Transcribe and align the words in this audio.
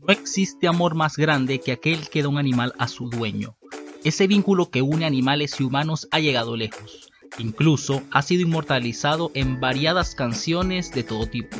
No 0.00 0.12
existe 0.12 0.68
amor 0.68 0.94
más 0.94 1.16
grande 1.16 1.60
que 1.60 1.72
aquel 1.72 2.08
que 2.08 2.22
da 2.22 2.28
un 2.28 2.38
animal 2.38 2.72
a 2.78 2.88
su 2.88 3.10
dueño. 3.10 3.56
Ese 4.04 4.26
vínculo 4.26 4.70
que 4.70 4.80
une 4.80 5.04
animales 5.04 5.60
y 5.60 5.64
humanos 5.64 6.08
ha 6.10 6.20
llegado 6.20 6.56
lejos. 6.56 7.10
Incluso 7.38 8.02
ha 8.10 8.22
sido 8.22 8.42
inmortalizado 8.42 9.30
en 9.34 9.60
variadas 9.60 10.14
canciones 10.14 10.92
de 10.92 11.02
todo 11.02 11.26
tipo. 11.26 11.56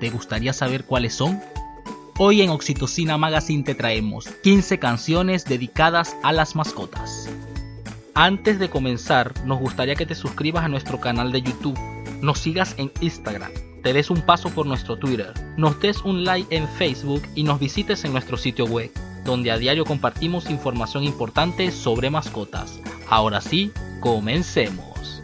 ¿Te 0.00 0.10
gustaría 0.10 0.52
saber 0.52 0.84
cuáles 0.84 1.14
son? 1.14 1.40
Hoy 2.18 2.42
en 2.42 2.50
Oxitocina 2.50 3.18
Magazine 3.18 3.62
te 3.62 3.74
traemos 3.74 4.26
15 4.42 4.78
canciones 4.78 5.44
dedicadas 5.44 6.16
a 6.22 6.32
las 6.32 6.56
mascotas. 6.56 7.28
Antes 8.14 8.58
de 8.58 8.68
comenzar, 8.68 9.32
nos 9.46 9.60
gustaría 9.60 9.94
que 9.94 10.06
te 10.06 10.14
suscribas 10.14 10.64
a 10.64 10.68
nuestro 10.68 11.00
canal 11.00 11.32
de 11.32 11.42
YouTube, 11.42 11.78
nos 12.20 12.38
sigas 12.38 12.74
en 12.78 12.92
Instagram, 13.00 13.50
te 13.82 13.92
des 13.92 14.10
un 14.10 14.22
paso 14.22 14.50
por 14.50 14.66
nuestro 14.66 14.96
Twitter, 14.96 15.32
nos 15.56 15.78
des 15.80 16.00
un 16.02 16.24
like 16.24 16.54
en 16.54 16.68
Facebook 16.68 17.22
y 17.34 17.42
nos 17.42 17.58
visites 17.58 18.04
en 18.04 18.12
nuestro 18.12 18.36
sitio 18.36 18.64
web, 18.64 18.90
donde 19.24 19.50
a 19.50 19.58
diario 19.58 19.84
compartimos 19.84 20.50
información 20.50 21.04
importante 21.04 21.70
sobre 21.72 22.10
mascotas. 22.10 22.80
Ahora 23.08 23.40
sí, 23.40 23.72
comencemos. 24.00 25.22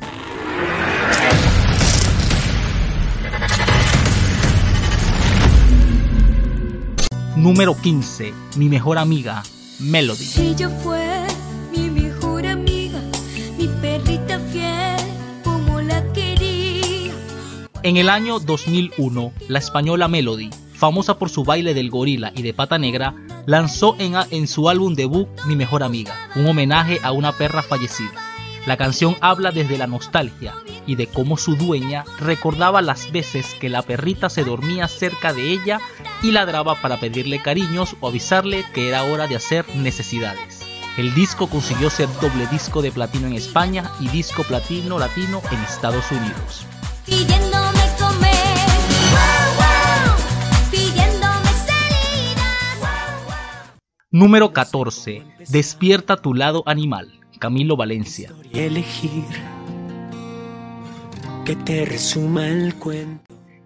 Número 7.36 7.76
15. 7.76 8.34
Mi 8.56 8.68
mejor 8.68 8.98
amiga, 8.98 9.44
Melody. 9.78 10.24
fue 10.82 11.27
En 17.84 17.96
el 17.96 18.08
año 18.10 18.40
2001, 18.40 19.32
la 19.46 19.60
española 19.60 20.08
Melody, 20.08 20.50
famosa 20.74 21.16
por 21.16 21.30
su 21.30 21.44
baile 21.44 21.74
del 21.74 21.90
gorila 21.90 22.32
y 22.34 22.42
de 22.42 22.52
pata 22.52 22.76
negra, 22.76 23.14
lanzó 23.46 23.94
en, 24.00 24.14
en, 24.30 24.48
su 24.48 24.68
álbum 24.68 24.94
debut 24.94 25.28
Mi 25.46 25.54
Mejor 25.54 25.84
Amiga, 25.84 26.12
un 26.34 26.46
homenaje 26.48 26.98
a 27.04 27.12
una 27.12 27.32
perra 27.32 27.62
fallecida. 27.62 28.10
La 28.66 28.76
canción 28.76 29.16
habla 29.20 29.52
desde 29.52 29.78
la 29.78 29.86
nostalgia 29.86 30.54
y 30.86 30.96
de 30.96 31.06
cómo 31.06 31.36
su 31.36 31.54
dueña 31.54 32.04
recordaba 32.18 32.82
las 32.82 33.12
veces 33.12 33.54
que 33.60 33.68
la 33.68 33.82
perrita 33.82 34.28
se 34.28 34.42
dormía 34.42 34.88
cerca 34.88 35.32
de 35.32 35.52
ella 35.52 35.80
y 36.20 36.32
ladraba 36.32 36.74
para 36.82 36.98
pedirle 36.98 37.40
cariños 37.40 37.94
o 38.00 38.08
avisarle 38.08 38.64
que 38.74 38.88
era 38.88 39.04
hora 39.04 39.28
de 39.28 39.36
hacer 39.36 39.64
necesidades. 39.76 40.62
El 40.96 41.14
disco 41.14 41.46
consiguió 41.46 41.90
ser 41.90 42.08
doble 42.20 42.48
disco 42.48 42.82
de 42.82 42.90
platino 42.90 43.28
en 43.28 43.34
España 43.34 43.92
y 44.00 44.08
disco 44.08 44.42
platino 44.42 44.98
latino 44.98 45.40
en 45.52 45.60
Estados 45.60 46.10
Unidos. 46.10 46.66
Número 54.10 54.54
14. 54.54 55.22
Despierta 55.50 56.16
tu 56.16 56.32
lado 56.32 56.62
animal. 56.64 57.20
Camilo 57.38 57.76
Valencia. 57.76 58.32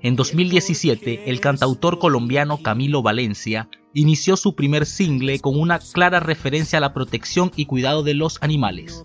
En 0.01 0.17
2017, 0.17 1.31
el 1.31 1.39
cantautor 1.39 2.01
colombiano 2.01 2.61
Camilo 2.61 3.03
Valencia 3.03 3.69
inició 3.95 4.37
su 4.37 4.57
primer 4.57 4.85
single 4.85 5.39
con 5.39 5.57
una 5.57 5.79
clara 5.79 6.19
referencia 6.19 6.79
a 6.79 6.81
la 6.81 6.93
protección 6.93 7.53
y 7.55 7.67
cuidado 7.67 8.03
de 8.03 8.15
los 8.15 8.43
animales. 8.43 9.05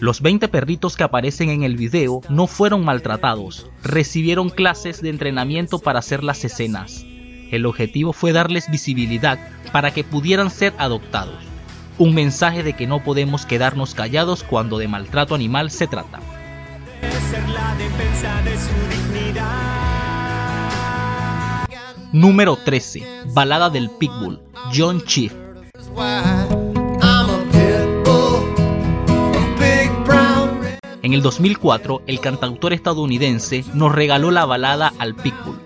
Los 0.00 0.22
20 0.22 0.48
perritos 0.48 0.96
que 0.96 1.04
aparecen 1.04 1.50
en 1.50 1.62
el 1.62 1.76
video 1.76 2.22
no 2.30 2.46
fueron 2.46 2.86
maltratados, 2.86 3.70
recibieron 3.82 4.48
clases 4.48 5.02
de 5.02 5.10
entrenamiento 5.10 5.78
para 5.78 5.98
hacer 5.98 6.24
las 6.24 6.42
escenas. 6.42 7.04
El 7.50 7.66
objetivo 7.66 8.12
fue 8.12 8.32
darles 8.32 8.70
visibilidad 8.70 9.38
para 9.72 9.92
que 9.92 10.04
pudieran 10.04 10.50
ser 10.50 10.74
adoptados. 10.78 11.42
Un 11.98 12.14
mensaje 12.14 12.62
de 12.62 12.74
que 12.74 12.86
no 12.86 13.02
podemos 13.02 13.46
quedarnos 13.46 13.94
callados 13.94 14.42
cuando 14.42 14.78
de 14.78 14.88
maltrato 14.88 15.34
animal 15.34 15.70
se 15.70 15.86
trata. 15.86 16.20
Número 22.12 22.56
13. 22.56 23.02
Balada 23.34 23.70
del 23.70 23.90
Pitbull, 23.90 24.40
John 24.74 25.02
Chief. 25.02 25.32
En 31.02 31.12
el 31.14 31.22
2004, 31.22 32.02
el 32.06 32.20
cantautor 32.20 32.72
estadounidense 32.72 33.64
nos 33.74 33.94
regaló 33.94 34.30
la 34.30 34.44
balada 34.44 34.92
al 34.98 35.14
Pitbull, 35.14 35.60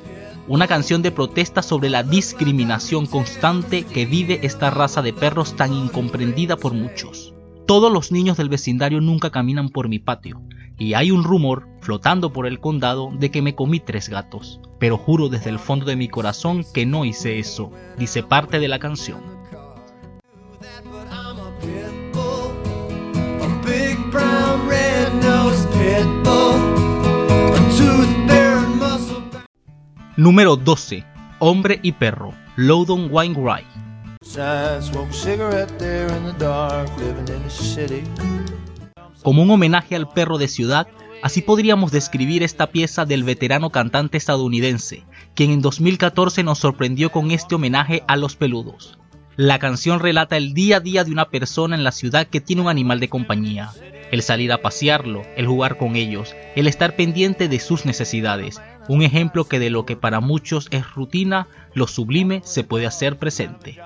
una 0.50 0.66
canción 0.66 1.00
de 1.00 1.12
protesta 1.12 1.62
sobre 1.62 1.90
la 1.90 2.02
discriminación 2.02 3.06
constante 3.06 3.84
que 3.84 4.04
vive 4.04 4.40
esta 4.42 4.68
raza 4.68 5.00
de 5.00 5.12
perros 5.12 5.54
tan 5.54 5.72
incomprendida 5.72 6.56
por 6.56 6.74
muchos. 6.74 7.32
Todos 7.68 7.92
los 7.92 8.10
niños 8.10 8.36
del 8.36 8.48
vecindario 8.48 9.00
nunca 9.00 9.30
caminan 9.30 9.68
por 9.68 9.88
mi 9.88 10.00
patio, 10.00 10.42
y 10.76 10.94
hay 10.94 11.12
un 11.12 11.22
rumor 11.22 11.68
flotando 11.80 12.32
por 12.32 12.48
el 12.48 12.58
condado 12.58 13.12
de 13.16 13.30
que 13.30 13.42
me 13.42 13.54
comí 13.54 13.78
tres 13.78 14.08
gatos, 14.08 14.60
pero 14.80 14.98
juro 14.98 15.28
desde 15.28 15.50
el 15.50 15.60
fondo 15.60 15.86
de 15.86 15.94
mi 15.94 16.08
corazón 16.08 16.64
que 16.74 16.84
no 16.84 17.04
hice 17.04 17.38
eso, 17.38 17.70
dice 17.96 18.24
parte 18.24 18.58
de 18.58 18.66
la 18.66 18.80
canción. 18.80 19.39
Número 30.20 30.56
12. 30.56 31.02
Hombre 31.38 31.80
y 31.82 31.92
perro. 31.92 32.34
Loudon 32.54 33.08
Wainwright. 33.10 33.64
Como 39.22 39.42
un 39.42 39.50
homenaje 39.50 39.96
al 39.96 40.08
perro 40.10 40.36
de 40.36 40.48
ciudad, 40.48 40.88
así 41.22 41.40
podríamos 41.40 41.90
describir 41.90 42.42
esta 42.42 42.66
pieza 42.66 43.06
del 43.06 43.24
veterano 43.24 43.70
cantante 43.70 44.18
estadounidense, 44.18 45.04
quien 45.34 45.52
en 45.52 45.62
2014 45.62 46.42
nos 46.42 46.58
sorprendió 46.58 47.10
con 47.10 47.30
este 47.30 47.54
homenaje 47.54 48.02
a 48.06 48.18
los 48.18 48.36
peludos. 48.36 48.98
La 49.36 49.58
canción 49.58 50.00
relata 50.00 50.36
el 50.36 50.52
día 50.52 50.76
a 50.76 50.80
día 50.80 51.02
de 51.02 51.12
una 51.12 51.30
persona 51.30 51.76
en 51.76 51.82
la 51.82 51.92
ciudad 51.92 52.26
que 52.26 52.42
tiene 52.42 52.60
un 52.60 52.68
animal 52.68 53.00
de 53.00 53.08
compañía. 53.08 53.70
El 54.10 54.20
salir 54.20 54.52
a 54.52 54.60
pasearlo, 54.60 55.22
el 55.38 55.46
jugar 55.46 55.78
con 55.78 55.96
ellos, 55.96 56.36
el 56.56 56.66
estar 56.66 56.94
pendiente 56.94 57.48
de 57.48 57.58
sus 57.58 57.86
necesidades, 57.86 58.60
un 58.88 59.02
ejemplo 59.02 59.44
que 59.44 59.58
de 59.58 59.70
lo 59.70 59.86
que 59.86 59.96
para 59.96 60.20
muchos 60.20 60.68
es 60.70 60.90
rutina, 60.94 61.46
lo 61.74 61.86
sublime 61.86 62.42
se 62.44 62.64
puede 62.64 62.86
hacer 62.86 63.18
presente. 63.18 63.78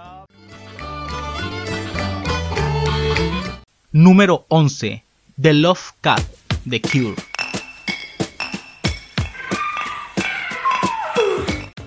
Número 3.93 4.45
11. 4.49 5.05
The 5.41 5.53
Love 5.55 5.93
Cat, 6.01 6.23
The 6.69 6.81
Cure. 6.81 7.15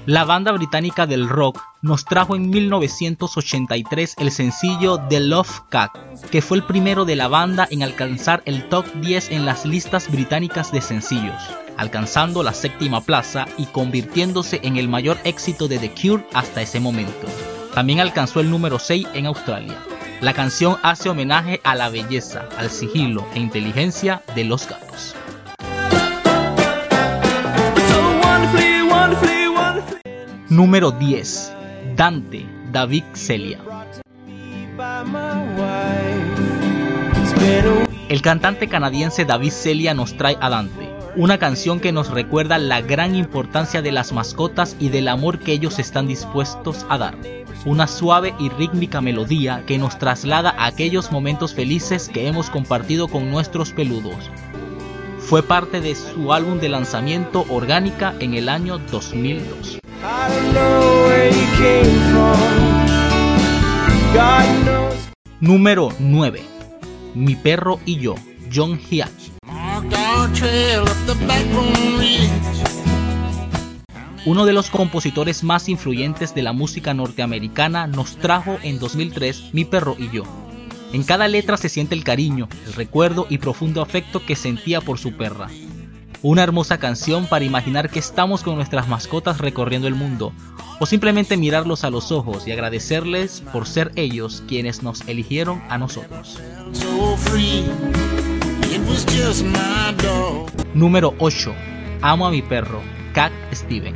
La 0.07 0.23
banda 0.23 0.53
británica 0.53 1.05
del 1.05 1.27
rock 1.27 1.61
nos 1.81 2.05
trajo 2.05 2.37
en 2.37 2.49
1983 2.49 4.15
el 4.19 4.31
sencillo 4.31 5.01
The 5.09 5.19
Love 5.19 5.63
Cat, 5.69 5.91
que 6.31 6.41
fue 6.41 6.55
el 6.55 6.63
primero 6.63 7.03
de 7.03 7.17
la 7.17 7.27
banda 7.27 7.67
en 7.69 7.83
alcanzar 7.83 8.41
el 8.45 8.69
top 8.69 8.85
10 9.01 9.31
en 9.31 9.45
las 9.45 9.65
listas 9.65 10.09
británicas 10.09 10.71
de 10.71 10.79
sencillos, 10.79 11.41
alcanzando 11.77 12.43
la 12.43 12.53
séptima 12.53 13.01
plaza 13.01 13.45
y 13.57 13.65
convirtiéndose 13.67 14.59
en 14.63 14.77
el 14.77 14.87
mayor 14.87 15.17
éxito 15.23 15.67
de 15.67 15.79
The 15.79 15.91
Cure 15.91 16.25
hasta 16.33 16.61
ese 16.61 16.79
momento. 16.79 17.27
También 17.73 17.99
alcanzó 17.99 18.39
el 18.39 18.49
número 18.49 18.79
6 18.79 19.07
en 19.13 19.27
Australia. 19.27 19.77
La 20.19 20.33
canción 20.33 20.77
hace 20.81 21.09
homenaje 21.09 21.61
a 21.63 21.75
la 21.75 21.89
belleza, 21.89 22.49
al 22.57 22.71
sigilo 22.71 23.27
e 23.35 23.39
inteligencia 23.39 24.23
de 24.35 24.43
los 24.45 24.67
gatos. 24.67 25.15
Número 30.49 30.91
10. 30.91 31.53
Dante, 31.95 32.45
David 32.71 33.03
Celia. 33.13 33.59
El 38.09 38.21
cantante 38.21 38.67
canadiense 38.67 39.25
David 39.25 39.51
Celia 39.51 39.93
nos 39.93 40.15
trae 40.15 40.37
a 40.39 40.49
Dante, 40.49 40.86
una 41.17 41.39
canción 41.39 41.79
que 41.79 41.91
nos 41.91 42.11
recuerda 42.11 42.59
la 42.59 42.81
gran 42.81 43.15
importancia 43.15 43.81
de 43.81 43.91
las 43.91 44.13
mascotas 44.13 44.75
y 44.79 44.89
del 44.89 45.07
amor 45.07 45.39
que 45.39 45.51
ellos 45.51 45.79
están 45.79 46.05
dispuestos 46.05 46.85
a 46.89 46.99
dar. 46.99 47.17
Una 47.65 47.87
suave 47.87 48.35
y 48.39 48.49
rítmica 48.49 49.01
melodía 49.01 49.63
que 49.65 49.79
nos 49.79 49.97
traslada 49.97 50.51
a 50.51 50.67
aquellos 50.67 51.11
momentos 51.11 51.55
felices 51.55 52.07
que 52.07 52.27
hemos 52.27 52.51
compartido 52.51 53.07
con 53.07 53.31
nuestros 53.31 53.71
peludos. 53.73 54.29
Fue 55.17 55.41
parte 55.41 55.81
de 55.81 55.95
su 55.95 56.31
álbum 56.31 56.59
de 56.59 56.69
lanzamiento 56.69 57.45
Orgánica 57.49 58.13
en 58.19 58.35
el 58.35 58.47
año 58.47 58.77
2002. 58.77 59.79
Número 65.39 65.89
9. 65.97 66.41
Mi 67.15 67.35
perro 67.35 67.79
y 67.85 67.97
yo, 67.97 68.13
John 68.53 68.79
Hiatt. 68.79 69.36
Uno 74.27 74.45
de 74.45 74.51
los 74.51 74.69
compositores 74.69 75.41
más 75.41 75.69
influyentes 75.69 76.35
de 76.35 76.41
la 76.41 76.51
música 76.51 76.93
norteamericana, 76.93 77.87
nos 77.87 78.17
trajo 78.17 78.57
en 78.61 78.77
2003 78.77 79.53
Mi 79.53 79.63
perro 79.63 79.95
y 79.97 80.09
yo. 80.09 80.23
En 80.91 81.03
cada 81.03 81.29
letra 81.29 81.55
se 81.55 81.69
siente 81.69 81.95
el 81.95 82.03
cariño, 82.03 82.49
el 82.65 82.73
recuerdo 82.73 83.25
y 83.29 83.37
profundo 83.37 83.81
afecto 83.81 84.25
que 84.25 84.35
sentía 84.35 84.81
por 84.81 84.99
su 84.99 85.13
perra. 85.13 85.47
Una 86.21 86.43
hermosa 86.43 86.77
canción 86.77 87.25
para 87.27 87.45
imaginar 87.45 87.89
que 87.89 87.99
estamos 87.99 88.43
con 88.43 88.55
nuestras 88.55 88.89
mascotas 88.89 89.37
recorriendo 89.37 89.87
el 89.87 89.95
mundo, 89.95 90.33
o 90.81 90.85
simplemente 90.85 91.37
mirarlos 91.37 91.85
a 91.85 91.89
los 91.89 92.11
ojos 92.11 92.47
y 92.47 92.51
agradecerles 92.51 93.41
por 93.53 93.65
ser 93.65 93.93
ellos 93.95 94.43
quienes 94.45 94.83
nos 94.83 95.07
eligieron 95.07 95.63
a 95.69 95.77
nosotros. 95.77 96.37
Número 100.77 101.15
8. 101.17 101.55
Amo 102.03 102.27
a 102.27 102.29
mi 102.29 102.43
perro, 102.43 102.83
Cat 103.11 103.31
Steven. 103.51 103.95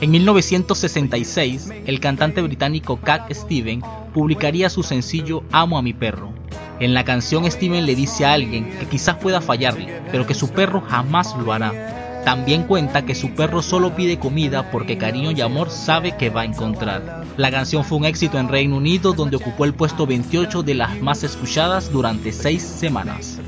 En 0.00 0.10
1966, 0.12 1.70
el 1.84 1.98
cantante 1.98 2.40
británico 2.40 3.00
Cat 3.00 3.32
Steven 3.32 3.82
publicaría 4.14 4.70
su 4.70 4.84
sencillo 4.84 5.42
Amo 5.50 5.78
a 5.78 5.82
mi 5.82 5.94
perro. 5.94 6.32
En 6.78 6.94
la 6.94 7.04
canción 7.04 7.50
Steven 7.50 7.86
le 7.86 7.96
dice 7.96 8.24
a 8.24 8.34
alguien 8.34 8.70
que 8.78 8.86
quizás 8.86 9.16
pueda 9.16 9.40
fallarle, 9.40 10.00
pero 10.12 10.24
que 10.24 10.34
su 10.34 10.48
perro 10.48 10.80
jamás 10.80 11.34
lo 11.44 11.52
hará. 11.52 12.01
También 12.24 12.64
cuenta 12.64 13.04
que 13.04 13.14
su 13.14 13.34
perro 13.34 13.62
solo 13.62 13.96
pide 13.96 14.18
comida 14.18 14.70
porque 14.70 14.96
cariño 14.96 15.32
y 15.32 15.40
amor 15.40 15.70
sabe 15.70 16.16
que 16.16 16.30
va 16.30 16.42
a 16.42 16.44
encontrar. 16.44 17.24
La 17.36 17.50
canción 17.50 17.84
fue 17.84 17.98
un 17.98 18.04
éxito 18.04 18.38
en 18.38 18.48
Reino 18.48 18.76
Unido 18.76 19.12
donde 19.12 19.36
ocupó 19.36 19.64
el 19.64 19.74
puesto 19.74 20.06
28 20.06 20.62
de 20.62 20.74
las 20.74 21.00
más 21.00 21.24
escuchadas 21.24 21.90
durante 21.92 22.32
seis 22.32 22.62
semanas. 22.62 23.40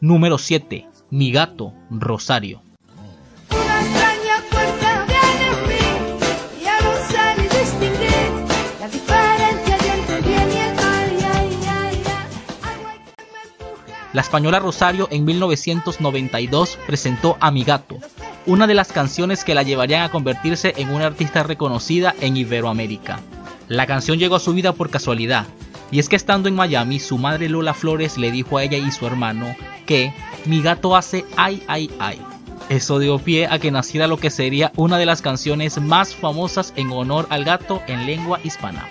Número 0.00 0.38
7. 0.38 0.86
Mi 1.10 1.32
gato, 1.32 1.72
Rosario. 1.90 2.62
La 14.12 14.20
española 14.20 14.58
Rosario 14.58 15.08
en 15.10 15.24
1992 15.24 16.78
presentó 16.86 17.38
A 17.40 17.50
mi 17.50 17.64
gato, 17.64 17.96
una 18.44 18.66
de 18.66 18.74
las 18.74 18.92
canciones 18.92 19.42
que 19.42 19.54
la 19.54 19.62
llevarían 19.62 20.02
a 20.02 20.10
convertirse 20.10 20.74
en 20.76 20.90
una 20.90 21.06
artista 21.06 21.42
reconocida 21.42 22.14
en 22.20 22.36
Iberoamérica. 22.36 23.20
La 23.68 23.86
canción 23.86 24.18
llegó 24.18 24.36
a 24.36 24.40
su 24.40 24.52
vida 24.52 24.74
por 24.74 24.90
casualidad, 24.90 25.46
y 25.90 25.98
es 25.98 26.10
que 26.10 26.16
estando 26.16 26.50
en 26.50 26.54
Miami, 26.54 27.00
su 27.00 27.16
madre 27.16 27.48
Lola 27.48 27.72
Flores 27.72 28.18
le 28.18 28.30
dijo 28.30 28.58
a 28.58 28.64
ella 28.64 28.76
y 28.76 28.90
su 28.90 29.06
hermano 29.06 29.56
que 29.86 30.12
mi 30.44 30.60
gato 30.60 30.94
hace 30.94 31.24
ay 31.36 31.62
ay 31.66 31.90
ay. 31.98 32.20
Eso 32.68 32.98
dio 32.98 33.18
pie 33.18 33.46
a 33.46 33.58
que 33.58 33.70
naciera 33.70 34.06
lo 34.06 34.18
que 34.18 34.30
sería 34.30 34.72
una 34.76 34.98
de 34.98 35.06
las 35.06 35.22
canciones 35.22 35.80
más 35.80 36.14
famosas 36.14 36.74
en 36.76 36.90
honor 36.92 37.26
al 37.30 37.44
gato 37.44 37.82
en 37.86 38.06
lengua 38.06 38.40
hispana. 38.44 38.88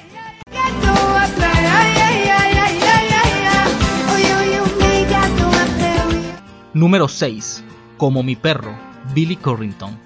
Número 6.81 7.07
6. 7.07 7.63
Como 7.95 8.23
mi 8.23 8.35
perro, 8.35 8.75
Billy 9.13 9.35
Corrington. 9.35 9.99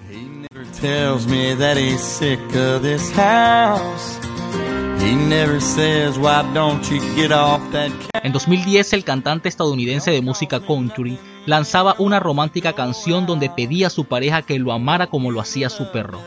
En 8.22 8.32
2010 8.32 8.92
el 8.92 9.04
cantante 9.04 9.48
estadounidense 9.48 10.10
de 10.10 10.20
música 10.20 10.60
country 10.60 11.18
lanzaba 11.46 11.96
una 11.96 12.20
romántica 12.20 12.74
canción 12.74 13.24
donde 13.24 13.48
pedía 13.48 13.86
a 13.86 13.90
su 13.90 14.04
pareja 14.04 14.42
que 14.42 14.58
lo 14.58 14.72
amara 14.72 15.06
como 15.06 15.30
lo 15.30 15.40
hacía 15.40 15.70
su 15.70 15.90
perro. 15.90 16.20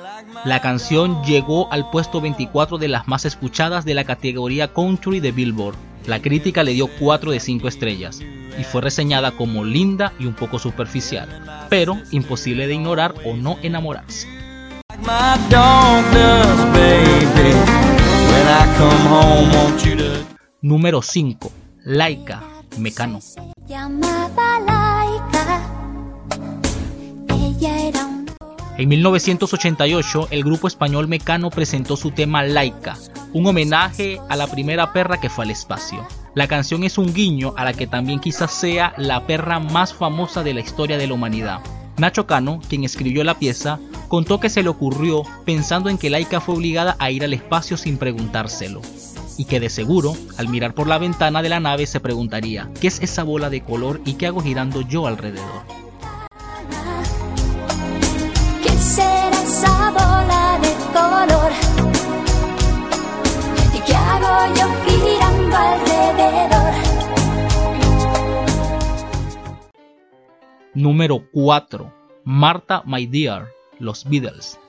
La 0.45 0.61
canción 0.61 1.23
llegó 1.25 1.71
al 1.71 1.91
puesto 1.91 2.21
24 2.21 2.79
de 2.79 2.87
las 2.87 3.07
más 3.07 3.25
escuchadas 3.25 3.85
de 3.85 3.93
la 3.93 4.03
categoría 4.03 4.73
country 4.73 5.19
de 5.19 5.31
Billboard. 5.31 5.75
La 6.07 6.19
crítica 6.19 6.63
le 6.63 6.73
dio 6.73 6.87
4 6.99 7.33
de 7.33 7.39
5 7.39 7.67
estrellas 7.67 8.23
y 8.59 8.63
fue 8.63 8.81
reseñada 8.81 9.31
como 9.31 9.63
linda 9.63 10.13
y 10.19 10.25
un 10.25 10.33
poco 10.33 10.59
superficial, 10.59 11.65
pero 11.69 11.97
imposible 12.11 12.67
de 12.67 12.75
ignorar 12.75 13.15
o 13.25 13.35
no 13.35 13.57
enamorarse. 13.63 14.27
Número 20.61 21.01
5. 21.01 21.51
Laika, 21.85 22.43
Mecano. 22.77 23.19
En 28.77 28.87
1988, 28.87 30.27
el 30.31 30.43
grupo 30.43 30.67
español 30.67 31.07
Mecano 31.07 31.49
presentó 31.49 31.95
su 31.95 32.11
tema 32.11 32.43
Laika, 32.43 32.97
un 33.33 33.45
homenaje 33.45 34.19
a 34.29 34.35
la 34.35 34.47
primera 34.47 34.91
perra 34.93 35.19
que 35.19 35.29
fue 35.29 35.45
al 35.45 35.51
espacio. 35.51 36.05
La 36.35 36.47
canción 36.47 36.83
es 36.83 36.99
un 36.99 37.11
guiño 37.11 37.53
a 37.57 37.65
la 37.65 37.73
que 37.73 37.87
también 37.87 38.19
quizás 38.19 38.51
sea 38.51 38.93
la 38.97 39.25
perra 39.25 39.59
más 39.59 39.93
famosa 39.93 40.43
de 40.43 40.53
la 40.53 40.59
historia 40.59 40.97
de 40.97 41.07
la 41.07 41.15
humanidad. 41.15 41.59
Nacho 41.97 42.27
Cano, 42.27 42.61
quien 42.69 42.83
escribió 42.83 43.23
la 43.23 43.39
pieza, 43.39 43.79
contó 44.07 44.39
que 44.39 44.49
se 44.49 44.61
le 44.61 44.69
ocurrió 44.69 45.23
pensando 45.43 45.89
en 45.89 45.97
que 45.97 46.09
Laika 46.09 46.39
fue 46.39 46.55
obligada 46.55 46.95
a 46.99 47.09
ir 47.11 47.23
al 47.23 47.33
espacio 47.33 47.77
sin 47.77 47.97
preguntárselo, 47.97 48.81
y 49.37 49.45
que 49.45 49.59
de 49.59 49.69
seguro, 49.69 50.15
al 50.37 50.49
mirar 50.49 50.75
por 50.75 50.87
la 50.87 50.99
ventana 50.99 51.41
de 51.41 51.49
la 51.49 51.59
nave 51.59 51.87
se 51.87 51.99
preguntaría, 51.99 52.69
¿qué 52.79 52.87
es 52.87 53.01
esa 53.01 53.23
bola 53.23 53.49
de 53.49 53.61
color 53.61 53.99
y 54.05 54.13
qué 54.13 54.27
hago 54.27 54.41
girando 54.41 54.81
yo 54.81 55.07
alrededor? 55.07 55.63
¿Qué 58.63 58.69
será 58.77 59.41
esa 59.43 59.91
bola 59.91 60.59
de 60.61 60.73
color? 60.93 61.51
¿Y 63.75 63.79
qué 63.79 63.95
hago 63.95 64.55
yo 64.55 64.88
alrededor? 65.53 66.73
Número 70.73 71.23
4. 71.31 71.93
Marta 72.23 72.83
My 72.85 73.05
Dear, 73.05 73.47
Los 73.79 74.05
Beatles. 74.07 74.59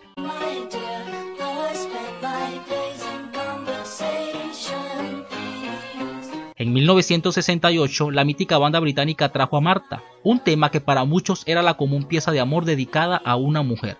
En 6.56 6.74
1968, 6.74 8.10
la 8.10 8.24
mítica 8.24 8.58
banda 8.58 8.80
británica 8.80 9.30
trajo 9.30 9.56
a 9.56 9.62
Marta, 9.62 10.02
un 10.22 10.40
tema 10.40 10.70
que 10.70 10.82
para 10.82 11.04
muchos 11.04 11.42
era 11.46 11.62
la 11.62 11.78
común 11.78 12.04
pieza 12.04 12.32
de 12.32 12.40
amor 12.40 12.66
dedicada 12.66 13.16
a 13.16 13.36
una 13.36 13.62
mujer. 13.62 13.96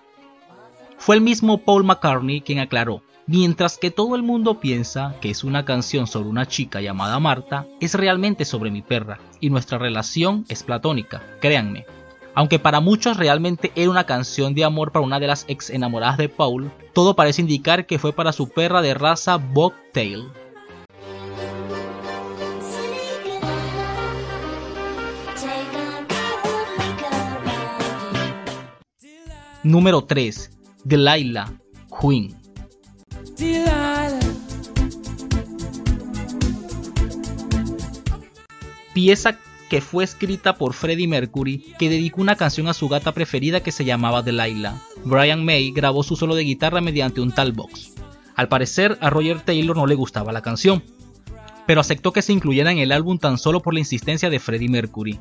Fue 0.99 1.15
el 1.15 1.21
mismo 1.21 1.57
Paul 1.57 1.83
McCartney 1.83 2.41
quien 2.41 2.59
aclaró, 2.59 3.01
mientras 3.27 3.77
que 3.77 3.91
todo 3.91 4.15
el 4.15 4.23
mundo 4.23 4.59
piensa 4.59 5.15
que 5.21 5.29
es 5.29 5.43
una 5.43 5.65
canción 5.65 6.07
sobre 6.07 6.29
una 6.29 6.47
chica 6.47 6.81
llamada 6.81 7.19
Marta, 7.19 7.65
es 7.79 7.93
realmente 7.95 8.45
sobre 8.45 8.71
mi 8.71 8.81
perra, 8.81 9.19
y 9.39 9.49
nuestra 9.49 9.77
relación 9.77 10.45
es 10.49 10.63
platónica, 10.63 11.21
créanme. 11.39 11.85
Aunque 12.33 12.59
para 12.59 12.79
muchos 12.79 13.17
realmente 13.17 13.71
era 13.75 13.89
una 13.89 14.05
canción 14.05 14.53
de 14.53 14.63
amor 14.63 14.91
para 14.91 15.05
una 15.05 15.19
de 15.19 15.27
las 15.27 15.45
ex 15.47 15.69
enamoradas 15.69 16.17
de 16.17 16.29
Paul, 16.29 16.71
todo 16.93 17.15
parece 17.15 17.41
indicar 17.41 17.85
que 17.85 17.99
fue 17.99 18.13
para 18.13 18.31
su 18.31 18.49
perra 18.49 18.81
de 18.81 18.93
raza 18.93 19.37
Bobtail. 19.37 20.29
Número 29.63 30.01
3. 30.01 30.49
Delilah, 30.83 31.51
Queen. 32.01 32.40
Pieza 38.93 39.37
que 39.69 39.79
fue 39.79 40.03
escrita 40.03 40.57
por 40.57 40.73
Freddie 40.73 41.07
Mercury, 41.07 41.73
que 41.79 41.89
dedicó 41.89 42.21
una 42.21 42.35
canción 42.35 42.67
a 42.67 42.73
su 42.73 42.89
gata 42.89 43.13
preferida 43.13 43.63
que 43.63 43.71
se 43.71 43.85
llamaba 43.85 44.21
Delilah. 44.21 44.81
Brian 45.05 45.45
May 45.45 45.71
grabó 45.71 46.03
su 46.03 46.17
solo 46.17 46.35
de 46.35 46.43
guitarra 46.43 46.81
mediante 46.81 47.21
un 47.21 47.31
tal 47.31 47.53
box. 47.53 47.93
Al 48.35 48.49
parecer, 48.49 48.97
a 48.99 49.09
Roger 49.09 49.39
Taylor 49.39 49.77
no 49.77 49.87
le 49.87 49.95
gustaba 49.95 50.33
la 50.33 50.41
canción, 50.41 50.83
pero 51.65 51.79
aceptó 51.79 52.11
que 52.11 52.21
se 52.21 52.33
incluyera 52.33 52.71
en 52.71 52.79
el 52.79 52.91
álbum 52.91 53.17
tan 53.17 53.37
solo 53.37 53.61
por 53.61 53.73
la 53.73 53.79
insistencia 53.79 54.29
de 54.29 54.39
Freddie 54.39 54.67
Mercury. 54.67 55.19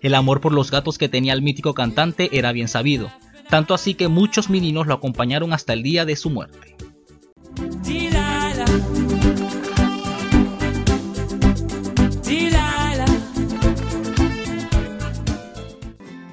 El 0.00 0.14
amor 0.14 0.40
por 0.40 0.54
los 0.54 0.70
gatos 0.70 0.96
que 0.96 1.10
tenía 1.10 1.34
el 1.34 1.42
mítico 1.42 1.74
cantante 1.74 2.30
era 2.32 2.52
bien 2.52 2.68
sabido, 2.68 3.10
tanto 3.50 3.74
así 3.74 3.92
que 3.94 4.08
muchos 4.08 4.48
meninos 4.48 4.86
lo 4.86 4.94
acompañaron 4.94 5.52
hasta 5.52 5.74
el 5.74 5.82
día 5.82 6.06
de 6.06 6.16
su 6.16 6.30
muerte. 6.30 6.76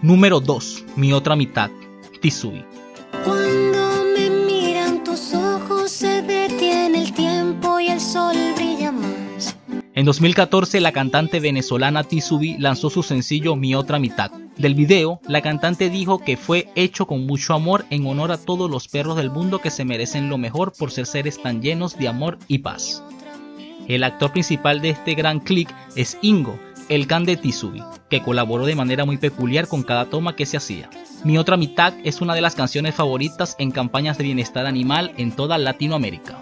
Número 0.06 0.40
2. 0.40 0.86
Mi 0.98 1.14
otra 1.14 1.36
mitad. 1.36 1.72
Tisui. 2.22 2.64
Cuando 3.24 4.06
me 4.16 4.30
miran 4.30 5.04
tus 5.04 5.34
ojos 5.34 5.90
se 5.90 6.22
detiene 6.22 7.02
el 7.02 7.12
tiempo 7.12 7.80
y 7.80 7.88
el 7.88 8.00
sol 8.00 8.36
En 9.96 10.06
2014, 10.06 10.80
la 10.80 10.92
cantante 10.92 11.40
venezolana 11.40 12.04
Tisubi 12.04 12.56
lanzó 12.60 12.92
su 12.92 13.02
sencillo 13.02 13.56
Mi 13.56 13.74
otra 13.74 13.98
mitad. 13.98 14.30
Del 14.58 14.76
video, 14.76 15.22
la 15.28 15.42
cantante 15.42 15.90
dijo 15.90 16.20
que 16.20 16.38
fue 16.38 16.70
hecho 16.76 17.08
con 17.08 17.26
mucho 17.26 17.56
amor 17.56 17.86
en 17.90 18.06
honor 18.06 18.32
a 18.32 18.38
todos 18.38 18.70
los 18.70 18.88
perros 18.88 19.18
del 19.18 19.32
mundo 19.32 19.58
que 19.58 19.72
se 19.72 19.86
merecen 19.86 20.30
lo 20.30 20.38
mejor 20.38 20.72
por 20.78 20.92
ser 20.92 21.08
seres 21.08 21.42
tan 21.42 21.64
llenos 21.64 21.98
de 21.98 22.10
amor 22.10 22.38
y 22.48 22.60
paz. 22.60 23.02
El 23.88 24.04
actor 24.04 24.32
principal 24.32 24.82
de 24.82 24.92
este 24.92 25.16
gran 25.16 25.40
click 25.40 25.74
es 25.96 26.20
Ingo, 26.22 26.60
el 26.90 27.08
can 27.08 27.26
de 27.26 27.38
Tisubi, 27.38 27.84
que 28.10 28.22
colaboró 28.22 28.66
de 28.66 28.76
manera 28.76 29.06
muy 29.06 29.18
peculiar 29.18 29.68
con 29.68 29.84
cada 29.84 30.06
toma 30.06 30.36
que 30.36 30.46
se 30.46 30.58
hacía. 30.58 30.90
Mi 31.24 31.38
otra 31.38 31.58
mitad 31.58 31.94
es 32.04 32.22
una 32.22 32.34
de 32.34 32.42
las 32.42 32.56
canciones 32.56 32.96
favoritas 32.96 33.56
en 33.60 33.72
campañas 33.72 34.18
de 34.18 34.26
bienestar 34.26 34.66
animal 34.66 35.14
en 35.18 35.32
toda 35.32 35.58
Latinoamérica. 35.58 36.38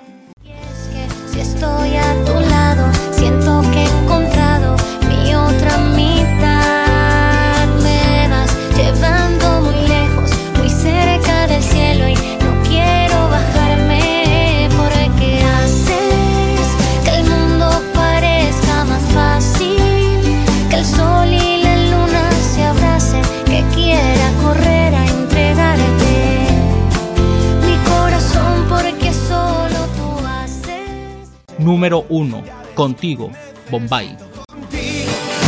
Contigo, 32.76 33.30
Bombay. 33.70 34.18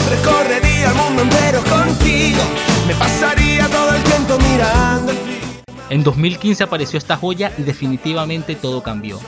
Recorrería 0.10 0.89
el 0.89 0.96
mundo 0.96 1.24
entero 1.24 1.60
contigo. 1.63 2.39
Me 2.88 2.94
pasaría 2.94 3.67
todo 3.67 3.96
el 3.96 4.03
tiempo 4.03 4.38
mirando 4.38 5.12
el 5.12 5.17
fin. 5.17 5.63
En 5.89 6.03
2015 6.03 6.63
apareció 6.63 7.00
esta 7.00 7.17
joya 7.17 7.51
y 7.58 7.63
definitivamente 7.63 8.55
todo 8.55 8.84
cambió. 8.84 9.20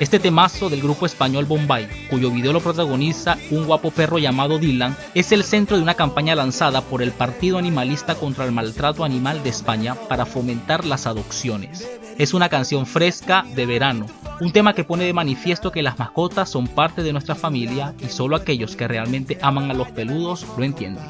Este 0.00 0.18
temazo 0.18 0.68
del 0.68 0.82
grupo 0.82 1.06
español 1.06 1.46
Bombay, 1.46 1.88
cuyo 2.10 2.30
video 2.30 2.52
lo 2.52 2.60
protagoniza 2.60 3.38
un 3.50 3.64
guapo 3.64 3.90
perro 3.90 4.18
llamado 4.18 4.58
Dylan, 4.58 4.94
es 5.14 5.32
el 5.32 5.42
centro 5.42 5.78
de 5.78 5.82
una 5.82 5.94
campaña 5.94 6.34
lanzada 6.34 6.82
por 6.82 7.02
el 7.02 7.12
Partido 7.12 7.56
Animalista 7.56 8.16
contra 8.16 8.44
el 8.44 8.52
Maltrato 8.52 9.04
Animal 9.04 9.42
de 9.42 9.48
España 9.48 9.94
para 9.94 10.26
fomentar 10.26 10.84
las 10.84 11.06
adopciones. 11.06 11.88
Es 12.18 12.32
una 12.32 12.48
canción 12.48 12.86
fresca 12.86 13.44
de 13.54 13.66
verano, 13.66 14.06
un 14.40 14.50
tema 14.50 14.72
que 14.72 14.84
pone 14.84 15.04
de 15.04 15.12
manifiesto 15.12 15.70
que 15.70 15.82
las 15.82 15.98
mascotas 15.98 16.48
son 16.48 16.66
parte 16.66 17.02
de 17.02 17.12
nuestra 17.12 17.34
familia 17.34 17.92
y 18.00 18.08
solo 18.08 18.36
aquellos 18.36 18.74
que 18.74 18.88
realmente 18.88 19.38
aman 19.42 19.70
a 19.70 19.74
los 19.74 19.90
peludos 19.90 20.46
lo 20.56 20.64
entienden. 20.64 21.04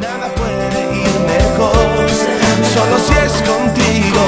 Nada 0.00 0.34
puede 0.36 1.02
ir 1.02 1.20
mejor, 1.26 2.08
solo 2.72 2.98
si 2.98 3.12
es 3.26 3.32
contigo. 3.42 4.20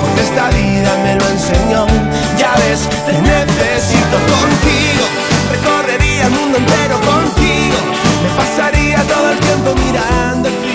Porque 0.00 0.20
esta 0.20 0.50
vida 0.50 0.98
me 1.04 1.14
lo 1.14 1.28
enseñó. 1.28 1.86
Ya 2.36 2.52
ves, 2.56 2.88
te 3.06 3.12
necesito 3.12 4.16
contigo. 4.34 5.04
Recorrería 5.52 6.26
el 6.26 6.32
mundo 6.32 6.58
entero 6.58 6.96
contigo. 6.96 7.78
Me 8.24 8.30
pasaría 8.36 9.00
todo 9.04 9.30
el 9.30 9.38
tiempo 9.38 9.74
mirando 9.76 10.48
el 10.48 10.69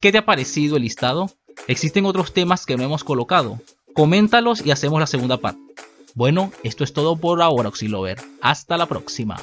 ¿Qué 0.00 0.12
te 0.12 0.18
ha 0.18 0.24
parecido 0.24 0.76
el 0.76 0.82
listado? 0.82 1.28
¿Existen 1.66 2.06
otros 2.06 2.32
temas 2.32 2.66
que 2.66 2.76
no 2.76 2.84
hemos 2.84 3.02
colocado? 3.02 3.60
Coméntalos 3.94 4.64
y 4.64 4.70
hacemos 4.70 5.00
la 5.00 5.08
segunda 5.08 5.38
parte. 5.38 5.60
Bueno, 6.14 6.52
esto 6.62 6.84
es 6.84 6.92
todo 6.92 7.16
por 7.16 7.42
ahora, 7.42 7.68
Oxilover. 7.68 8.20
Hasta 8.40 8.76
la 8.76 8.86
próxima. 8.86 9.38